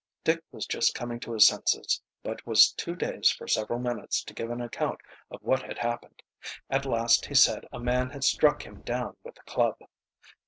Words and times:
Dick 0.23 0.43
was 0.51 0.65
just 0.65 0.95
coming 0.95 1.19
to 1.19 1.31
his 1.33 1.45
senses, 1.45 2.01
but 2.23 2.43
was 2.47 2.71
too 2.71 2.95
dazed 2.95 3.35
for 3.35 3.47
several 3.47 3.77
minutes 3.77 4.23
to 4.23 4.33
give 4.33 4.49
an 4.49 4.59
account 4.59 4.99
of 5.29 5.39
what 5.43 5.61
had 5.61 5.77
happened. 5.77 6.23
At 6.71 6.87
last 6.87 7.27
he 7.27 7.35
said 7.35 7.67
a 7.71 7.79
man 7.79 8.09
had 8.09 8.23
struck 8.23 8.63
him 8.65 8.81
down 8.81 9.15
with 9.23 9.37
a 9.37 9.43
club. 9.43 9.77